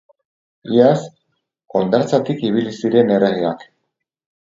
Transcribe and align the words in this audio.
Iaz, 0.77 1.01
hondartzatik 1.77 2.43
ibili 2.51 2.77
ziren 2.83 3.17
erregeak. 3.19 3.71